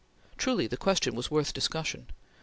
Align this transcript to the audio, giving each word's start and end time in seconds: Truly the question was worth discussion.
Truly 0.35 0.65
the 0.65 0.77
question 0.77 1.13
was 1.13 1.29
worth 1.29 1.53
discussion. 1.53 2.07